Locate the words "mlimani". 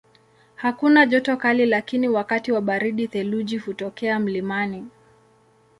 4.19-4.85